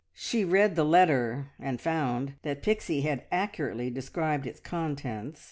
She 0.15 0.43
read 0.43 0.75
the 0.75 0.83
letter, 0.83 1.51
and 1.59 1.79
found 1.79 2.33
that 2.41 2.63
Pixie 2.63 3.01
had 3.01 3.21
accurately 3.31 3.91
described 3.91 4.47
its 4.47 4.59
contents. 4.59 5.39